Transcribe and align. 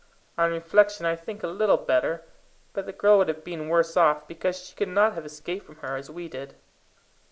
On 0.35 0.49
reflection, 0.49 1.05
I 1.05 1.15
think 1.15 1.43
a 1.43 1.47
little 1.47 1.77
better; 1.77 2.23
but 2.73 2.87
the 2.87 2.91
girl 2.91 3.19
would 3.19 3.27
have 3.27 3.43
been 3.43 3.69
worse 3.69 3.95
off, 3.95 4.27
because 4.27 4.57
she 4.65 4.75
could 4.75 4.87
not 4.89 5.13
have 5.13 5.27
escaped 5.27 5.63
from 5.63 5.75
her 5.75 5.95
as 5.95 6.09
we 6.09 6.27
did. 6.27 6.55